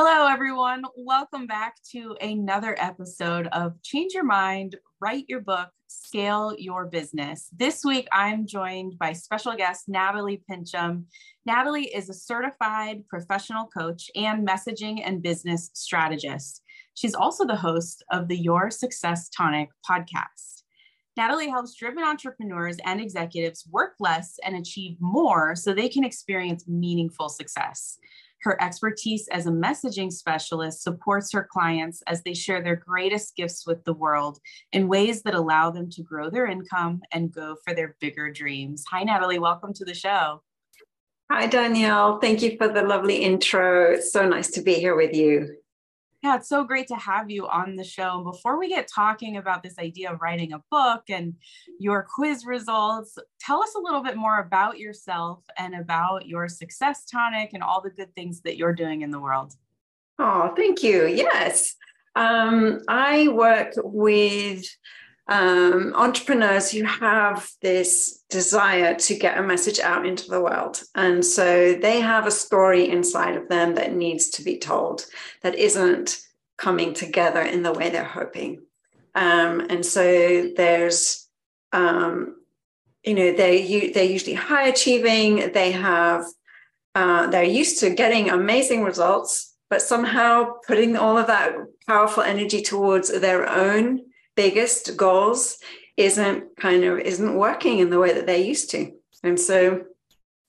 [0.00, 0.84] Hello, everyone.
[0.96, 7.48] Welcome back to another episode of Change Your Mind, Write Your Book, Scale Your Business.
[7.56, 11.06] This week, I'm joined by special guest Nathalie Pincham.
[11.46, 16.62] Nathalie is a certified professional coach and messaging and business strategist.
[16.94, 20.62] She's also the host of the Your Success Tonic podcast.
[21.16, 26.68] Nathalie helps driven entrepreneurs and executives work less and achieve more so they can experience
[26.68, 27.98] meaningful success.
[28.42, 33.66] Her expertise as a messaging specialist supports her clients as they share their greatest gifts
[33.66, 34.38] with the world
[34.72, 38.84] in ways that allow them to grow their income and go for their bigger dreams.
[38.90, 39.38] Hi, Nathalie.
[39.38, 40.42] Welcome to the show.
[41.30, 42.20] Hi, Danielle.
[42.20, 43.92] Thank you for the lovely intro.
[43.92, 45.56] It's so nice to be here with you.
[46.22, 48.24] Yeah, it's so great to have you on the show.
[48.24, 51.34] Before we get talking about this idea of writing a book and
[51.78, 57.04] your quiz results, tell us a little bit more about yourself and about your success
[57.04, 59.54] tonic and all the good things that you're doing in the world.
[60.18, 61.06] Oh, thank you.
[61.06, 61.76] Yes.
[62.16, 64.64] Um, I work with
[65.28, 70.82] um, entrepreneurs who have this desire to get a message out into the world.
[70.94, 75.04] And so they have a story inside of them that needs to be told
[75.42, 76.20] that isn't
[76.56, 78.62] coming together in the way they're hoping.
[79.14, 81.28] Um, and so there's,
[81.72, 82.36] um,
[83.04, 86.24] you know, they, they're usually high achieving, they have,
[86.94, 91.54] uh, they're used to getting amazing results, but somehow putting all of that
[91.86, 94.00] powerful energy towards their own
[94.38, 95.58] biggest goals
[95.96, 98.92] isn't kind of isn't working in the way that they used to.
[99.24, 99.84] And so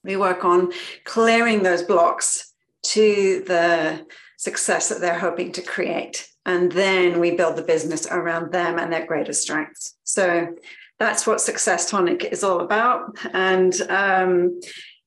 [0.03, 0.71] we work on
[1.05, 2.53] clearing those blocks
[2.93, 4.05] to the
[4.37, 6.29] success that they're hoping to create.
[6.45, 9.95] And then we build the business around them and their greatest strengths.
[10.03, 10.55] So
[10.99, 13.17] that's what success tonic is all about.
[13.33, 14.59] And um,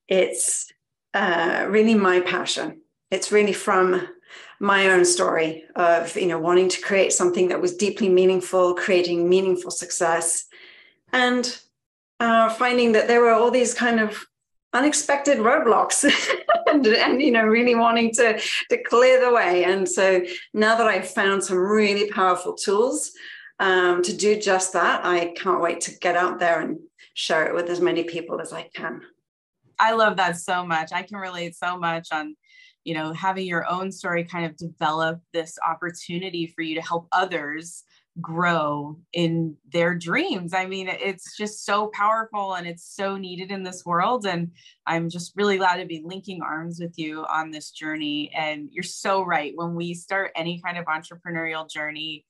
[0.09, 0.73] it's
[1.15, 2.81] uh, really my passion.
[3.13, 4.09] It's really from
[4.63, 9.29] my own story of you know wanting to create something that was deeply meaningful creating
[9.29, 10.45] meaningful success
[11.13, 11.59] and
[12.21, 14.25] uh, finding that there were all these kind of
[14.73, 16.05] unexpected roadblocks
[16.69, 18.41] and, and, you know really wanting to
[18.71, 19.65] to clear the way.
[19.65, 20.23] And so
[20.55, 23.11] now that i've found some really powerful tools
[23.59, 26.79] um, to do just that i can't wait to get out there and
[27.15, 29.03] share it with as many people as i can.
[29.81, 30.93] I love that so much.
[30.93, 32.37] I can relate so much on
[32.85, 37.09] you know having your own story kind of develop this opportunity for you to help
[37.13, 37.85] others
[38.21, 40.53] grow in their dreams.
[40.53, 44.51] I mean it's just so powerful and it's so needed in this world and
[44.87, 48.31] i'm just really glad to be linking arms with you on this journey.
[48.37, 49.53] And you're so right.
[49.55, 52.27] When we start any kind of entrepreneurial journey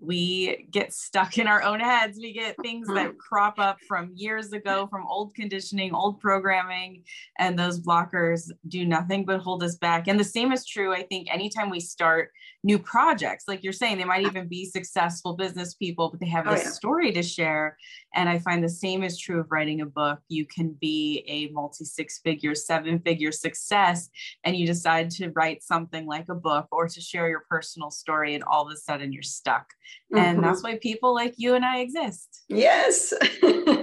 [0.00, 2.18] we get stuck in our own heads.
[2.18, 3.16] We get things that mm-hmm.
[3.18, 7.02] crop up from years ago, from old conditioning, old programming,
[7.38, 10.06] and those blockers do nothing but hold us back.
[10.06, 12.30] And the same is true, I think, anytime we start
[12.62, 16.46] new projects, like you're saying, they might even be successful business people, but they have
[16.46, 16.70] oh, this yeah.
[16.70, 17.76] story to share.
[18.14, 20.20] And I find the same is true of writing a book.
[20.28, 24.08] You can be a multi six figure, seven figure success,
[24.44, 28.34] and you decide to write something like a book or to share your personal story,
[28.34, 29.68] and all of a sudden you're stuck
[30.12, 30.24] Mm-hmm.
[30.24, 32.42] And that's why people like you and I exist.
[32.48, 33.12] Yes.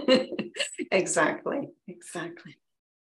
[0.92, 1.70] exactly.
[1.88, 2.58] Exactly.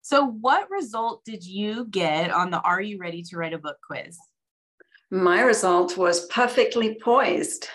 [0.01, 3.77] So, what result did you get on the Are You Ready to Write a Book
[3.85, 4.17] quiz?
[5.09, 7.67] My result was perfectly poised.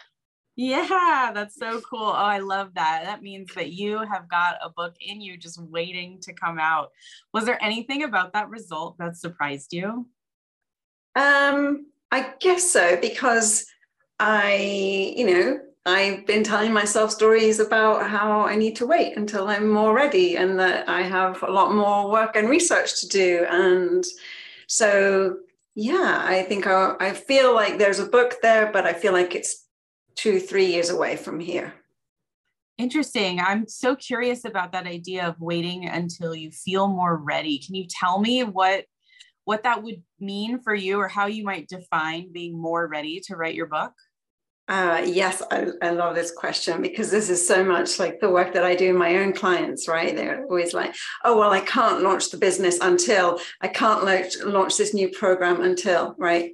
[0.54, 2.00] Yeah, that's so cool.
[2.00, 3.04] Oh, I love that.
[3.04, 6.90] That means that you have got a book in you just waiting to come out.
[7.32, 10.06] Was there anything about that result that surprised you?
[11.16, 13.66] Um, I guess so because
[14.18, 19.48] I, you know, I've been telling myself stories about how I need to wait until
[19.48, 23.46] I'm more ready and that I have a lot more work and research to do.
[23.50, 24.04] And
[24.68, 25.38] so,
[25.74, 29.34] yeah, I think I, I feel like there's a book there, but I feel like
[29.34, 29.66] it's
[30.14, 31.74] two, three years away from here.
[32.78, 33.38] Interesting.
[33.38, 37.58] I'm so curious about that idea of waiting until you feel more ready.
[37.58, 38.84] Can you tell me what
[39.44, 43.36] what that would mean for you or how you might define being more ready to
[43.36, 43.92] write your book?
[44.68, 48.54] Uh, yes, I, I, love this question because this is so much like the work
[48.54, 50.14] that I do in my own clients, right?
[50.14, 50.94] They're always like,
[51.24, 55.62] oh, well, I can't launch the business until I can't launch, launch this new program
[55.62, 56.52] until, right?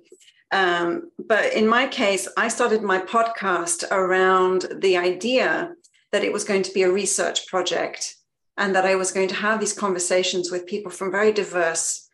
[0.50, 5.74] Um, but in my case, I started my podcast around the idea
[6.12, 8.16] that it was going to be a research project
[8.56, 12.08] and that I was going to have these conversations with people from very diverse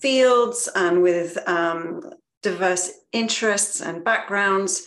[0.00, 2.02] fields and with um,
[2.42, 4.86] diverse interests and backgrounds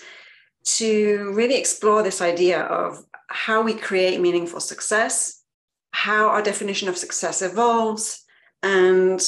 [0.64, 5.44] to really explore this idea of how we create meaningful success,
[5.92, 8.24] how our definition of success evolves,
[8.64, 9.22] and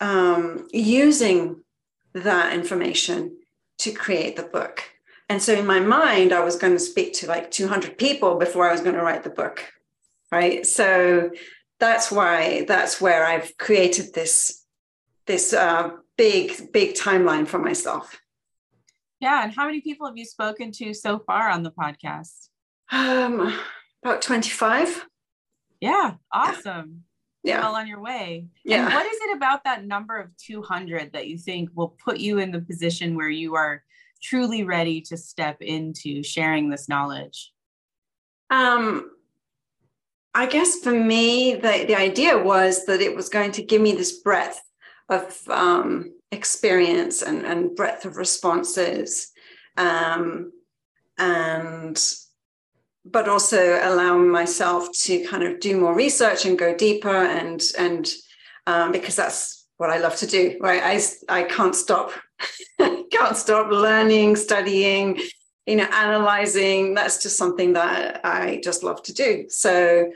[0.00, 1.62] um, using
[2.22, 3.36] that information
[3.78, 4.82] to create the book.
[5.28, 8.68] And so in my mind, I was going to speak to like 200 people before
[8.68, 9.64] I was going to write the book.
[10.30, 10.66] Right.
[10.66, 11.30] So
[11.78, 14.64] that's why that's where I've created this
[15.26, 18.20] this uh, big big timeline for myself.
[19.20, 22.48] Yeah, and how many people have you spoken to so far on the podcast?
[22.92, 23.58] Um,
[24.04, 25.06] about 25.
[25.80, 27.04] Yeah, awesome.
[27.46, 27.60] Yeah.
[27.60, 28.48] Well on your way.
[28.64, 28.86] Yeah.
[28.86, 32.38] And what is it about that number of 200 that you think will put you
[32.38, 33.84] in the position where you are
[34.20, 37.52] truly ready to step into sharing this knowledge?
[38.50, 39.12] Um,
[40.34, 43.92] I guess for me, the, the idea was that it was going to give me
[43.92, 44.60] this breadth
[45.08, 49.30] of um, experience and, and breadth of responses.
[49.76, 50.50] Um,
[51.16, 51.96] and
[53.10, 58.08] but also allowing myself to kind of do more research and go deeper and and
[58.66, 60.82] um, because that's what I love to do right?
[60.82, 62.12] I, I can't stop
[62.78, 65.20] can't stop learning studying
[65.66, 66.94] you know analyzing.
[66.94, 69.46] That's just something that I just love to do.
[69.48, 70.10] So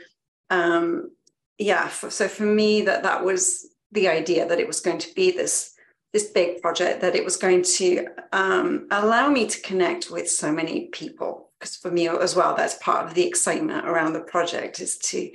[0.49, 1.11] um,
[1.57, 5.31] yeah so for me that that was the idea that it was going to be
[5.31, 5.75] this
[6.11, 10.51] this big project that it was going to um, allow me to connect with so
[10.51, 14.79] many people because for me as well that's part of the excitement around the project
[14.79, 15.31] is to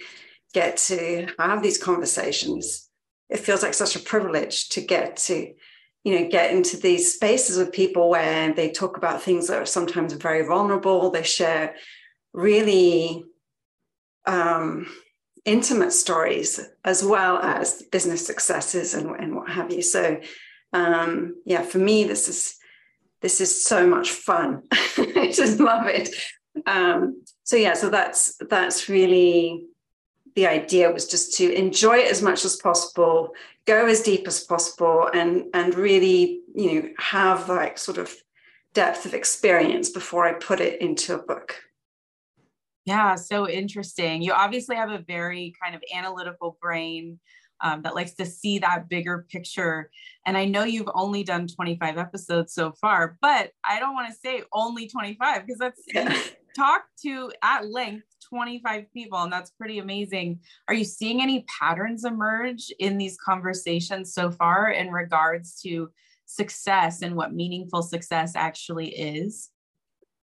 [0.53, 2.89] get to have these conversations.
[3.31, 5.55] It feels like such a privilege to get to
[6.03, 9.67] you know get into these spaces with people where they talk about things that are
[9.67, 11.11] sometimes very vulnerable.
[11.11, 11.77] They share
[12.33, 13.25] really
[14.27, 14.87] um,
[15.45, 19.83] intimate stories as well as business successes and, and what have you.
[19.83, 20.21] So
[20.73, 22.56] um, yeah, for me, this is
[23.23, 24.63] this is so much fun.
[24.73, 26.11] I just love it.
[26.67, 29.67] Um, so yeah, so that's that's really
[30.35, 33.33] the idea was just to enjoy it as much as possible,
[33.67, 38.15] go as deep as possible, and and really you know have like sort of
[38.75, 41.57] depth of experience before I put it into a book.
[42.85, 44.23] Yeah, so interesting.
[44.23, 47.19] You obviously have a very kind of analytical brain
[47.61, 49.91] um, that likes to see that bigger picture.
[50.27, 54.19] And I know you've only done 25 episodes so far, but I don't want to
[54.19, 56.17] say only 25 because that's yeah.
[56.57, 60.41] talk to at length 25 people, and that's pretty amazing.
[60.69, 65.91] Are you seeing any patterns emerge in these conversations so far in regards to
[66.25, 69.51] success and what meaningful success actually is?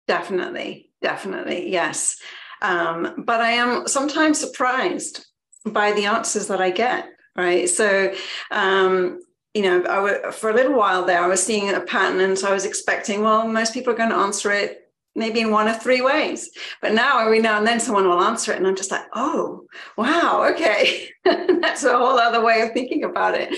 [0.08, 2.18] Definitely, definitely, yes.
[2.62, 5.26] Um, but I am sometimes surprised
[5.66, 7.70] by the answers that I get right?
[7.70, 8.14] So,
[8.52, 9.22] um,
[9.54, 12.38] you know, I w- for a little while there, I was seeing a pattern, and
[12.38, 15.68] so I was expecting, well, most people are going to answer it maybe in one
[15.68, 16.50] of three ways.
[16.82, 19.66] But now, every now and then, someone will answer it, and I'm just like, oh,
[19.98, 23.56] wow, okay, that's a whole other way of thinking about it.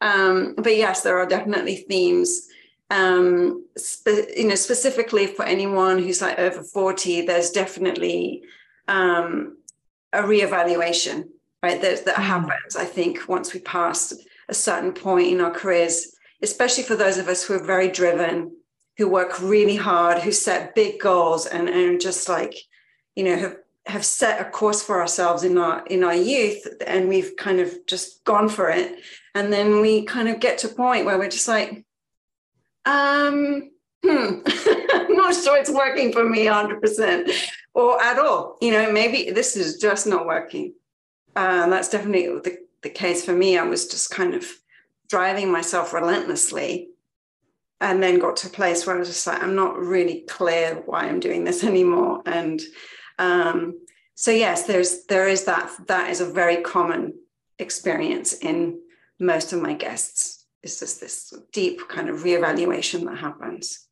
[0.00, 2.48] Um, but yes, there are definitely themes.
[2.90, 8.42] Um, spe- you know, specifically for anyone who's like over 40, there's definitely
[8.88, 9.56] um,
[10.12, 11.24] a reevaluation
[11.62, 11.80] right?
[11.80, 12.22] That, that mm.
[12.22, 14.12] happens, I think, once we pass
[14.48, 18.56] a certain point in our careers, especially for those of us who are very driven,
[18.98, 22.54] who work really hard, who set big goals and, and just like,
[23.14, 23.56] you know, have,
[23.86, 27.74] have set a course for ourselves in our in our youth and we've kind of
[27.86, 28.96] just gone for it.
[29.34, 31.84] And then we kind of get to a point where we're just like,
[32.84, 33.70] um,
[34.04, 38.58] hmm, I'm not sure it's working for me 100% or at all.
[38.60, 40.74] You know, maybe this is just not working.
[41.34, 43.56] Uh, that's definitely the, the case for me.
[43.56, 44.46] I was just kind of
[45.08, 46.88] driving myself relentlessly
[47.80, 50.82] and then got to a place where I was just like, I'm not really clear
[50.86, 52.22] why I'm doing this anymore.
[52.26, 52.60] And
[53.18, 53.80] um,
[54.14, 57.14] so yes, there's there is that that is a very common
[57.58, 58.80] experience in
[59.18, 60.46] most of my guests.
[60.62, 63.88] It's just this deep kind of reevaluation that happens.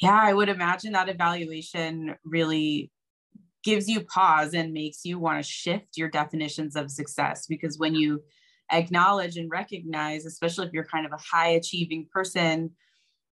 [0.00, 2.90] Yeah, I would imagine that evaluation really
[3.62, 7.94] gives you pause and makes you want to shift your definitions of success because when
[7.94, 8.22] you
[8.70, 12.70] acknowledge and recognize especially if you're kind of a high achieving person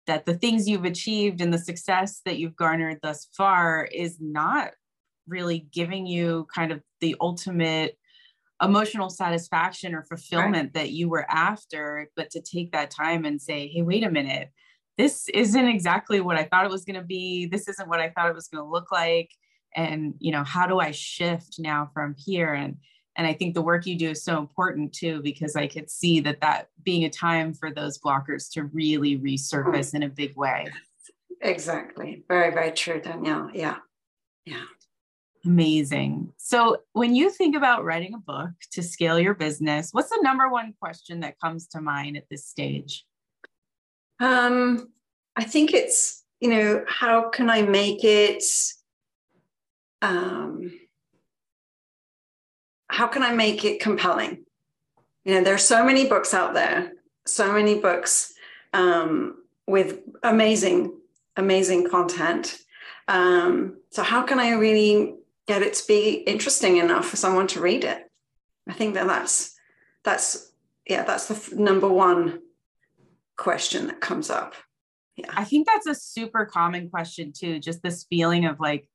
[0.06, 4.70] that the things you've achieved and the success that you've garnered thus far is not
[5.28, 7.98] really giving you kind of the ultimate
[8.62, 10.74] emotional satisfaction or fulfillment right.
[10.74, 14.50] that you were after but to take that time and say hey wait a minute.
[14.96, 17.46] This isn't exactly what i thought it was going to be.
[17.46, 19.30] This isn't what i thought it was going to look like
[19.76, 22.54] and you know how do i shift now from here?
[22.54, 22.78] And
[23.16, 26.20] and i think the work you do is so important too because i could see
[26.20, 30.66] that that being a time for those blockers to really resurface in a big way.
[31.42, 32.24] Exactly.
[32.28, 33.50] Very very true danielle.
[33.52, 33.76] Yeah.
[34.44, 34.64] Yeah.
[35.44, 36.32] Amazing.
[36.38, 40.48] So when you think about writing a book to scale your business what's the number
[40.48, 43.04] one question that comes to mind at this stage?
[44.18, 44.88] Um,
[45.36, 48.42] I think it's, you know, how can I make it
[50.06, 50.72] um,
[52.88, 54.44] how can I make it compelling?
[55.24, 56.92] You know, there's so many books out there,
[57.26, 58.32] so many books
[58.72, 60.92] um, with amazing,
[61.36, 62.58] amazing content.
[63.08, 65.16] Um, so how can I really
[65.48, 68.10] get it to be interesting enough for someone to read it?
[68.68, 69.54] I think that that's
[70.04, 70.52] that's
[70.88, 72.40] yeah, that's the number one
[73.36, 74.54] question that comes up.
[75.16, 75.32] Yeah.
[75.34, 77.58] I think that's a super common question too.
[77.58, 78.88] Just this feeling of like,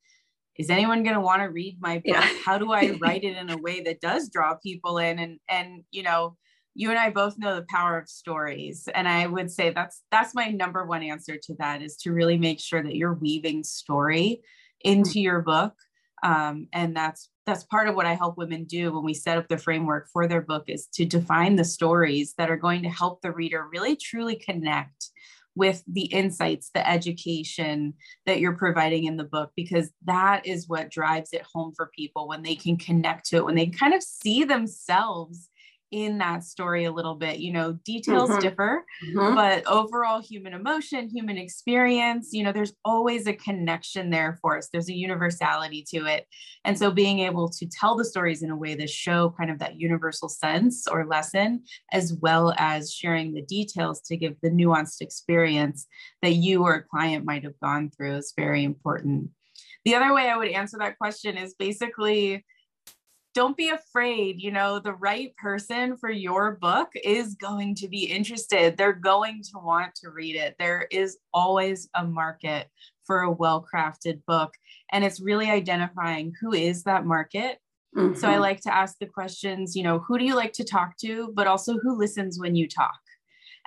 [0.57, 2.03] is anyone going to want to read my book?
[2.05, 2.29] Yeah.
[2.45, 5.19] how do i write it in a way that does draw people in?
[5.19, 6.37] And and you know
[6.73, 8.87] you and i both know the power of stories.
[8.93, 12.37] And i would say that's that's my number one answer to that is to really
[12.37, 14.41] make sure that you're weaving story
[14.81, 15.73] into your book.
[16.23, 19.47] Um, and that's that's part of what i help women do when we set up
[19.47, 23.21] the framework for their book is to define the stories that are going to help
[23.21, 25.09] the reader really truly connect
[25.55, 27.93] with the insights, the education
[28.25, 32.27] that you're providing in the book, because that is what drives it home for people
[32.27, 35.49] when they can connect to it, when they kind of see themselves
[35.91, 37.39] in that story a little bit.
[37.39, 38.39] You know, details mm-hmm.
[38.39, 39.35] differ, mm-hmm.
[39.35, 44.69] but overall human emotion, human experience, you know, there's always a connection there for us.
[44.71, 46.27] There's a universality to it.
[46.63, 49.59] And so being able to tell the stories in a way that show kind of
[49.59, 55.01] that universal sense or lesson, as well as sharing the details to give the nuanced
[55.01, 55.87] experience
[56.21, 59.29] that you or a client might have gone through is very important.
[59.85, 62.45] The other way I would answer that question is basically
[63.33, 64.41] don't be afraid.
[64.41, 68.77] You know, the right person for your book is going to be interested.
[68.77, 70.55] They're going to want to read it.
[70.59, 72.67] There is always a market
[73.05, 74.53] for a well crafted book.
[74.91, 77.59] And it's really identifying who is that market.
[77.95, 78.15] Mm-hmm.
[78.19, 78.41] So I mm-hmm.
[78.41, 81.47] like to ask the questions, you know, who do you like to talk to, but
[81.47, 82.99] also who listens when you talk?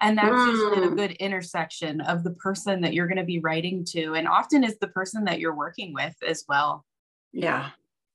[0.01, 0.47] And that's mm.
[0.49, 4.27] usually a good intersection of the person that you're going to be writing to, and
[4.27, 6.85] often is the person that you're working with as well.
[7.33, 7.71] Yeah,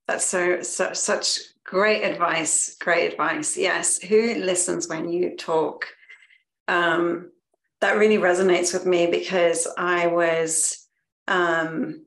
[0.09, 2.75] that's so, so such great advice.
[2.79, 3.55] Great advice.
[3.55, 4.01] Yes.
[4.01, 5.85] Who listens when you talk?
[6.67, 7.31] Um,
[7.79, 10.87] that really resonates with me because I was
[11.27, 12.05] um,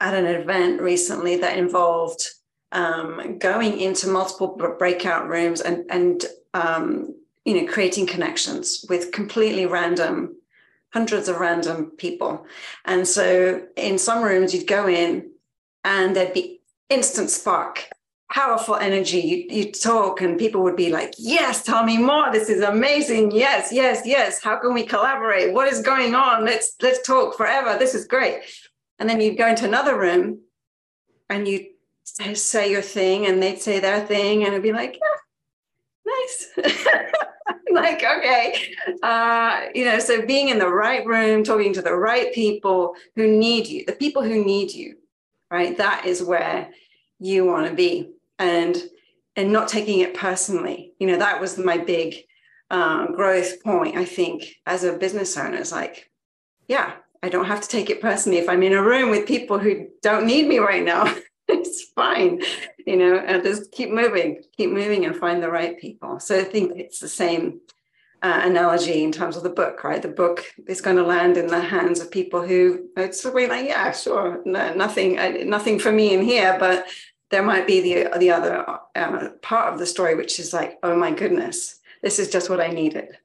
[0.00, 2.22] at an event recently that involved
[2.70, 7.14] um, going into multiple breakout rooms and and um,
[7.44, 10.36] you know creating connections with completely random
[10.92, 12.46] hundreds of random people
[12.84, 15.30] and so in some rooms you'd go in
[15.84, 16.55] and there'd be
[16.88, 17.88] instant spark
[18.30, 19.20] powerful energy.
[19.20, 22.32] You, you talk and people would be like yes tell me more.
[22.32, 23.30] This is amazing.
[23.30, 24.42] Yes yes yes.
[24.42, 25.52] How can we collaborate?
[25.52, 26.44] What is going on?
[26.44, 27.78] Let's let's talk forever.
[27.78, 28.42] This is great.
[28.98, 30.40] And then you'd go into another room
[31.28, 31.66] and you
[32.34, 36.72] say your thing and they'd say their thing and it'd be like yeah nice.
[37.70, 38.72] Like okay.
[39.02, 43.26] Uh, you know so being in the right room talking to the right people who
[43.28, 44.96] need you the people who need you
[45.50, 45.76] right?
[45.78, 46.70] That is where
[47.18, 48.12] you want to be.
[48.38, 48.76] And
[49.36, 50.94] and not taking it personally.
[50.98, 52.16] You know, that was my big
[52.70, 55.58] um, growth point, I think, as a business owner.
[55.58, 56.10] It's like,
[56.68, 58.38] yeah, I don't have to take it personally.
[58.38, 61.14] If I'm in a room with people who don't need me right now,
[61.48, 62.42] it's fine,
[62.86, 66.18] you know, and just keep moving, keep moving and find the right people.
[66.18, 67.60] So I think it's the same
[68.26, 70.02] uh, analogy in terms of the book, right?
[70.02, 73.66] The book is going to land in the hands of people who it's really like,
[73.66, 76.86] yeah, sure, no, nothing, uh, nothing for me in here, but
[77.30, 78.64] there might be the the other
[78.96, 82.60] uh, part of the story, which is like, oh my goodness, this is just what
[82.60, 83.16] I needed.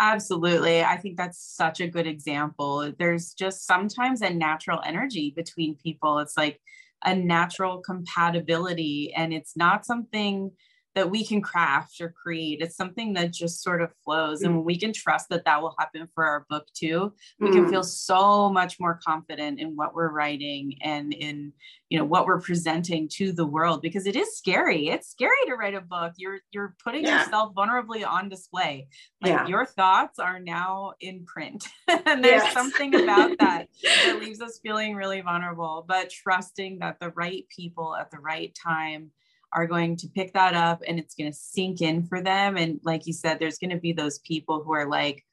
[0.00, 0.82] Absolutely.
[0.82, 2.92] I think that's such a good example.
[2.98, 6.18] There's just sometimes a natural energy between people.
[6.18, 6.60] It's like
[7.04, 10.50] a natural compatibility, and it's not something
[10.94, 12.60] that we can craft or create.
[12.60, 14.42] It's something that just sort of flows.
[14.42, 14.46] Mm.
[14.46, 17.52] And when we can trust that that will happen for our book too, we mm.
[17.52, 21.52] can feel so much more confident in what we're writing and in,
[21.90, 24.88] you know, what we're presenting to the world because it is scary.
[24.88, 26.12] It's scary to write a book.
[26.16, 27.24] You're you're putting yeah.
[27.24, 28.86] yourself vulnerably on display.
[29.20, 29.46] Like yeah.
[29.48, 31.66] your thoughts are now in print.
[31.88, 32.52] and there's yes.
[32.52, 37.96] something about that that leaves us feeling really vulnerable, but trusting that the right people
[37.96, 39.10] at the right time
[39.54, 42.56] are going to pick that up and it's going to sink in for them.
[42.56, 45.24] And like you said, there's going to be those people who are like,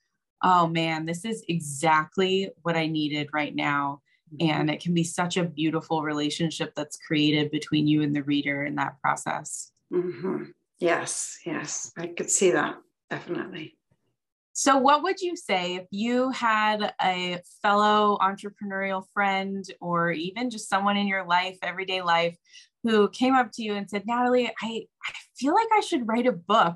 [0.44, 4.02] oh man, this is exactly what I needed right now.
[4.40, 8.64] And it can be such a beautiful relationship that's created between you and the reader
[8.64, 9.72] in that process.
[9.92, 10.46] Mm-hmm.
[10.80, 12.76] Yes, yes, I could see that
[13.10, 13.78] definitely.
[14.54, 20.70] So, what would you say if you had a fellow entrepreneurial friend or even just
[20.70, 22.38] someone in your life, everyday life,
[22.84, 26.28] who came up to you and said, Nathalie, I, I feel like I should write
[26.28, 26.76] a book,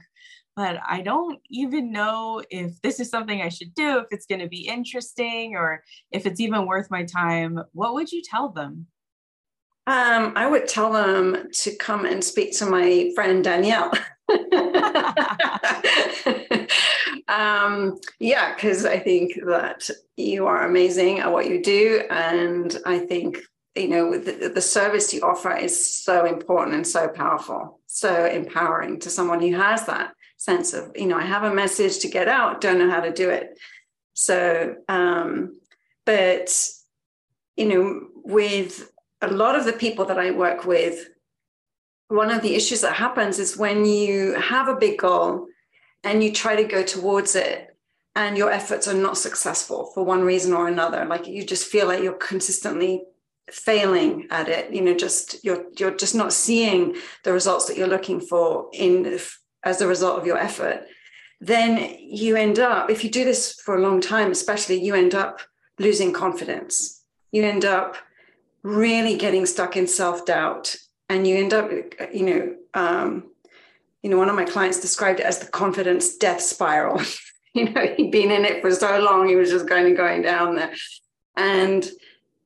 [0.56, 4.42] but I don't even know if this is something I should do, if it's going
[4.42, 7.60] to be interesting, or if it's even worth my time.
[7.74, 8.88] What would you tell them?
[9.88, 13.92] Um, I would tell them to come and speak to my friend Danielle.
[17.28, 22.02] um, yeah, because I think that you are amazing at what you do.
[22.10, 23.38] And I think,
[23.76, 29.00] you know, the, the service you offer is so important and so powerful, so empowering
[29.02, 32.28] to someone who has that sense of, you know, I have a message to get
[32.28, 33.60] out, don't know how to do it.
[34.14, 35.60] So, um,
[36.06, 36.58] but,
[37.58, 38.92] you know, with
[39.22, 41.10] a lot of the people that I work with,
[42.08, 45.48] one of the issues that happens is when you have a big goal
[46.04, 47.76] and you try to go towards it
[48.16, 51.88] and your efforts are not successful for one reason or another like you just feel
[51.88, 53.04] like you're consistently
[53.52, 57.88] failing at it you know just you're you're just not seeing the results that you're
[57.88, 59.20] looking for in
[59.64, 60.86] as a result of your effort
[61.42, 65.14] then you end up if you do this for a long time especially you end
[65.14, 65.42] up
[65.80, 67.04] losing confidence.
[67.32, 67.96] You end up
[68.64, 70.76] really getting stuck in self-doubt
[71.10, 71.70] and you end up
[72.14, 73.32] you know um,
[74.02, 77.02] you know one of my clients described it as the confidence death spiral.
[77.54, 80.24] You know he'd been in it for so long he was just going and going
[80.24, 80.74] down there.
[81.38, 81.90] And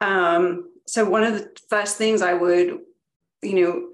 [0.01, 2.79] um, so one of the first things i would
[3.41, 3.89] you know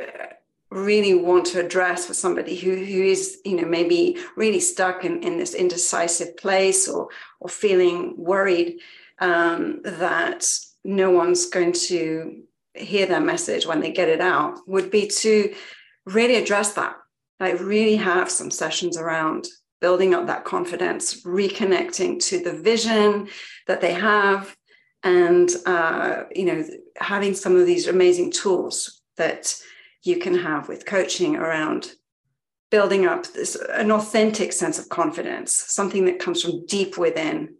[0.72, 5.22] really want to address for somebody who, who is you know maybe really stuck in,
[5.24, 7.08] in this indecisive place or
[7.40, 8.80] or feeling worried
[9.20, 10.46] um, that
[10.84, 15.54] no one's going to hear their message when they get it out would be to
[16.06, 16.96] really address that.
[17.40, 19.48] Like really have some sessions around
[19.82, 23.28] building up that confidence reconnecting to the vision
[23.68, 24.56] that they have
[25.06, 26.66] and uh, you know
[26.98, 29.56] having some of these amazing tools that
[30.04, 31.92] you can have with coaching around
[32.72, 37.56] building up this an authentic sense of confidence something that comes from deep within.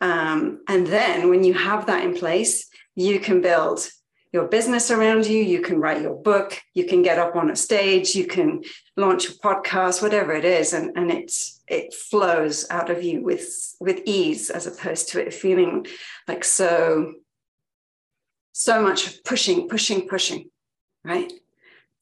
[0.00, 3.88] Um, and then when you have that in place, you can build
[4.32, 7.56] your business around you, you can write your book, you can get up on a
[7.56, 8.62] stage, you can
[8.96, 13.76] launch a podcast, whatever it is, and, and it's it flows out of you with
[13.80, 15.86] with ease as opposed to it feeling
[16.26, 17.14] like so
[18.52, 20.50] so much pushing, pushing, pushing,
[21.04, 21.32] right?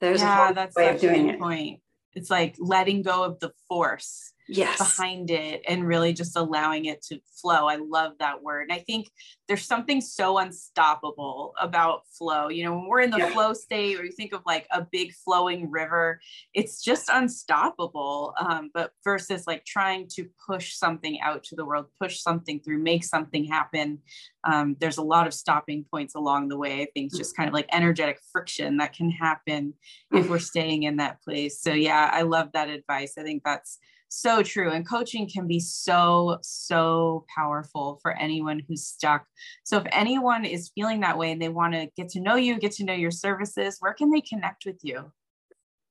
[0.01, 1.39] There's yeah, a way of doing it.
[1.39, 1.81] Point.
[2.15, 4.79] It's like letting go of the force yes.
[4.79, 7.67] behind it and really just allowing it to flow.
[7.67, 8.69] I love that word.
[8.69, 9.09] And I think
[9.49, 12.49] there's something so unstoppable about flow.
[12.49, 13.31] You know, when we're in the yeah.
[13.31, 16.21] flow state, or you think of like a big flowing river,
[16.55, 18.35] it's just unstoppable.
[18.39, 22.79] Um, but versus like trying to push something out to the world, push something through,
[22.79, 23.99] make something happen.
[24.45, 26.83] Um, there's a lot of stopping points along the way.
[26.83, 29.75] I think just kind of like energetic friction that can happen
[30.13, 31.61] if we're staying in that place.
[31.61, 33.15] So, yeah, I love that advice.
[33.19, 33.79] I think that's
[34.09, 34.71] so true.
[34.71, 39.27] And coaching can be so, so powerful for anyone who's stuck.
[39.65, 42.59] So if anyone is feeling that way and they want to get to know you,
[42.59, 45.13] get to know your services, where can they connect with you?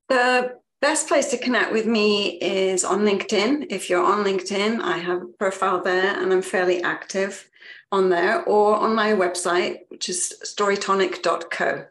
[0.09, 3.67] The best place to connect with me is on LinkedIn.
[3.69, 7.49] If you're on LinkedIn, I have a profile there and I'm fairly active
[7.91, 11.85] on there, or on my website, which is storytonic.co.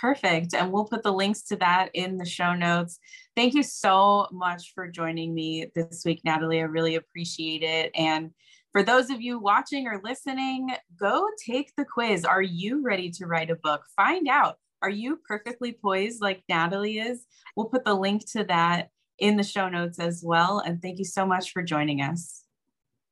[0.00, 0.54] Perfect.
[0.54, 2.98] And we'll put the links to that in the show notes.
[3.36, 6.60] Thank you so much for joining me this week, Nathalie.
[6.60, 7.90] I really appreciate it.
[7.94, 8.30] And
[8.72, 12.24] for those of you watching or listening, go take the quiz.
[12.24, 13.82] Are you ready to write a book?
[13.94, 14.56] Find out.
[14.80, 17.26] Are you perfectly poised like Nathalie is?
[17.54, 20.60] We'll put the link to that in the show notes as well.
[20.60, 22.44] And thank you so much for joining us.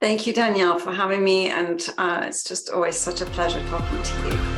[0.00, 1.48] Thank you, Danielle, for having me.
[1.48, 4.57] And uh, it's just always such a pleasure talking to you.